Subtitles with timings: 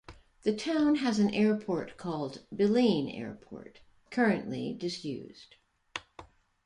[0.41, 5.57] The town has an airport called Bilene Airport, currently disused.